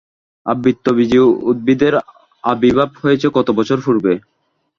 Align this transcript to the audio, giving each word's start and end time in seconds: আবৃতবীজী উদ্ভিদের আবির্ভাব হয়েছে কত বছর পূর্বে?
আবৃতবীজী 0.45 1.19
উদ্ভিদের 1.49 1.93
আবির্ভাব 2.43 2.89
হয়েছে 3.01 3.27
কত 3.37 3.47
বছর 3.57 3.77
পূর্বে? 3.85 4.13